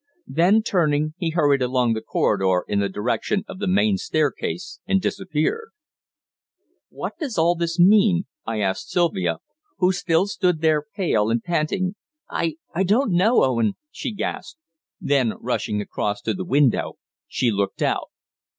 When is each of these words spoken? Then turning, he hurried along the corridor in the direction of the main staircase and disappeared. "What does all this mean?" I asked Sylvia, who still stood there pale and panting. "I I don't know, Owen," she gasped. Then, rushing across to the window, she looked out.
Then 0.25 0.63
turning, 0.63 1.13
he 1.19 1.29
hurried 1.29 1.61
along 1.61 1.93
the 1.93 2.01
corridor 2.01 2.65
in 2.67 2.79
the 2.79 2.89
direction 2.89 3.43
of 3.47 3.59
the 3.59 3.67
main 3.67 3.97
staircase 3.97 4.79
and 4.87 4.99
disappeared. 4.99 5.69
"What 6.89 7.19
does 7.19 7.37
all 7.37 7.53
this 7.53 7.77
mean?" 7.79 8.25
I 8.43 8.61
asked 8.61 8.89
Sylvia, 8.89 9.37
who 9.77 9.91
still 9.91 10.25
stood 10.25 10.61
there 10.61 10.83
pale 10.95 11.29
and 11.29 11.43
panting. 11.43 11.93
"I 12.27 12.55
I 12.73 12.81
don't 12.81 13.11
know, 13.13 13.43
Owen," 13.43 13.73
she 13.91 14.11
gasped. 14.11 14.57
Then, 14.99 15.33
rushing 15.39 15.81
across 15.81 16.19
to 16.21 16.33
the 16.33 16.45
window, 16.45 16.93
she 17.27 17.51
looked 17.51 17.83
out. 17.83 18.09